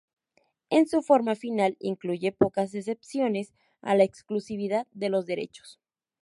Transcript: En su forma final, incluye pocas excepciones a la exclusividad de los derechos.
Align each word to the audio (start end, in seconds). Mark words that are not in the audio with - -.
En 0.71 0.87
su 0.87 1.03
forma 1.03 1.35
final, 1.35 1.75
incluye 1.79 2.31
pocas 2.31 2.73
excepciones 2.73 3.53
a 3.83 3.93
la 3.93 4.03
exclusividad 4.03 4.87
de 4.93 5.09
los 5.09 5.27
derechos. 5.27 5.79